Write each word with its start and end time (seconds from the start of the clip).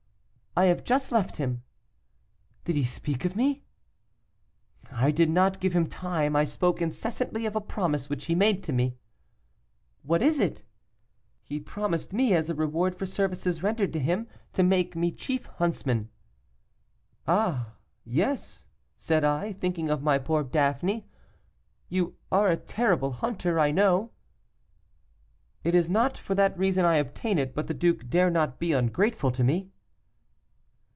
'I 0.53 0.65
have 0.65 0.83
just 0.83 1.13
left 1.13 1.37
him.' 1.37 1.63
'Did 2.65 2.75
he 2.75 2.83
speak 2.83 3.23
of 3.23 3.37
me?' 3.37 3.63
'I 4.91 5.11
did 5.11 5.29
not 5.29 5.61
give 5.61 5.71
him 5.73 5.87
time; 5.87 6.35
I 6.35 6.43
spoke 6.43 6.81
incessantly 6.81 7.45
of 7.45 7.55
a 7.55 7.61
promise 7.61 8.09
which 8.09 8.25
he 8.25 8.35
made 8.35 8.61
to 8.63 8.73
me.' 8.73 8.97
'What 10.03 10.21
is 10.21 10.41
it?' 10.41 10.61
'He 11.41 11.61
promised 11.61 12.11
me 12.11 12.33
as 12.33 12.49
a 12.49 12.53
reward 12.53 12.95
for 12.97 13.05
services 13.05 13.63
rendered 13.63 13.93
to 13.93 13.99
him, 13.99 14.27
to 14.51 14.61
make, 14.61 14.93
me 14.93 15.13
chief 15.13 15.45
huntsman.' 15.55 16.09
'Ah, 17.25 17.75
yes,' 18.03 18.65
said 18.97 19.23
I, 19.23 19.53
thinking 19.53 19.89
of 19.89 20.03
my 20.03 20.17
poor 20.17 20.43
Daphné 20.43 21.05
'you 21.87 22.17
are 22.29 22.49
a 22.49 22.57
terrible 22.57 23.13
hunter, 23.13 23.57
I 23.57 23.71
know.' 23.71 24.11
'It 25.63 25.73
is 25.73 25.89
not 25.89 26.17
for, 26.17 26.35
that 26.35 26.57
reason 26.59 26.83
I 26.83 26.95
obtain 26.95 27.39
it, 27.39 27.55
but 27.55 27.67
the 27.67 27.73
duke 27.73 28.09
dare 28.09 28.29
not 28.29 28.59
be 28.59 28.73
ungrateful 28.73 29.31
to 29.31 29.43
me. 29.45 29.71